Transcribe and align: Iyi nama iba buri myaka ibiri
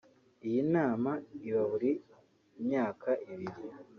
Iyi 0.47 0.61
nama 0.75 1.11
iba 1.47 1.63
buri 1.71 1.91
myaka 2.65 3.09
ibiri 3.33 3.55